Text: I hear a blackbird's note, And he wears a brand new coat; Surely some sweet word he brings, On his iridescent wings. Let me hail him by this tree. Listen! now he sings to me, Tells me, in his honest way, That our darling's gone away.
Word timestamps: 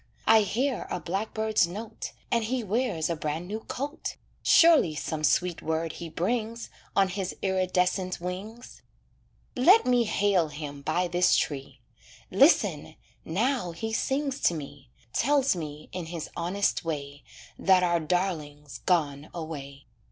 I 0.25 0.41
hear 0.41 0.87
a 0.89 0.99
blackbird's 0.99 1.67
note, 1.67 2.13
And 2.31 2.45
he 2.45 2.63
wears 2.63 3.07
a 3.07 3.15
brand 3.15 3.47
new 3.47 3.59
coat; 3.59 4.15
Surely 4.41 4.95
some 4.95 5.23
sweet 5.23 5.61
word 5.61 5.91
he 5.91 6.09
brings, 6.09 6.71
On 6.95 7.07
his 7.07 7.35
iridescent 7.43 8.19
wings. 8.19 8.81
Let 9.55 9.85
me 9.85 10.05
hail 10.05 10.47
him 10.47 10.81
by 10.81 11.07
this 11.07 11.35
tree. 11.37 11.81
Listen! 12.31 12.95
now 13.23 13.73
he 13.73 13.93
sings 13.93 14.39
to 14.45 14.55
me, 14.55 14.89
Tells 15.13 15.55
me, 15.55 15.87
in 15.91 16.07
his 16.07 16.31
honest 16.35 16.83
way, 16.83 17.21
That 17.59 17.83
our 17.83 17.99
darling's 17.99 18.79
gone 18.79 19.29
away. 19.35 19.85